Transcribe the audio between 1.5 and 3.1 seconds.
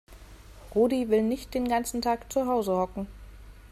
den ganzen Tag zu Hause hocken.